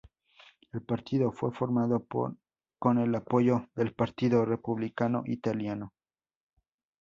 [0.71, 2.07] El partido fue formado
[2.79, 5.93] con el apoyo del Partido Republicano Italiano.